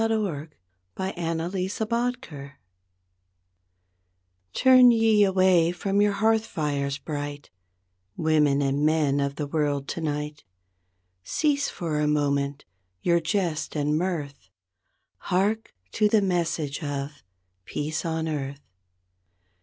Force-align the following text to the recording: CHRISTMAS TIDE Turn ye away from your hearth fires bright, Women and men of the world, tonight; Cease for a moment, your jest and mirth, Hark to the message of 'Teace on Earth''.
CHRISTMAS 0.97 1.73
TIDE 1.77 2.53
Turn 4.51 4.89
ye 4.89 5.23
away 5.23 5.71
from 5.71 6.01
your 6.01 6.13
hearth 6.13 6.43
fires 6.43 6.97
bright, 6.97 7.51
Women 8.17 8.63
and 8.63 8.83
men 8.83 9.19
of 9.19 9.35
the 9.35 9.45
world, 9.45 9.87
tonight; 9.87 10.43
Cease 11.23 11.69
for 11.69 11.99
a 11.99 12.07
moment, 12.07 12.65
your 13.03 13.19
jest 13.19 13.75
and 13.75 13.95
mirth, 13.95 14.49
Hark 15.17 15.71
to 15.91 16.09
the 16.09 16.23
message 16.23 16.81
of 16.83 17.21
'Teace 17.67 18.03
on 18.03 18.27
Earth''. 18.27 18.59